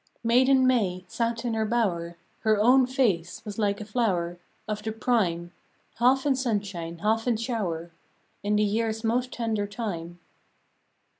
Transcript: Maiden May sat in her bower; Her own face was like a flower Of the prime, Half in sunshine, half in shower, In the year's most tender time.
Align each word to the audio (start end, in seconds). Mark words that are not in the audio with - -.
Maiden 0.23 0.65
May 0.65 1.05
sat 1.07 1.45
in 1.45 1.53
her 1.53 1.63
bower; 1.63 2.17
Her 2.39 2.59
own 2.59 2.87
face 2.87 3.45
was 3.45 3.59
like 3.59 3.79
a 3.79 3.85
flower 3.85 4.39
Of 4.67 4.81
the 4.81 4.91
prime, 4.91 5.51
Half 5.97 6.25
in 6.25 6.35
sunshine, 6.35 6.97
half 7.03 7.27
in 7.27 7.37
shower, 7.37 7.91
In 8.41 8.55
the 8.55 8.63
year's 8.63 9.03
most 9.03 9.31
tender 9.31 9.67
time. 9.67 10.17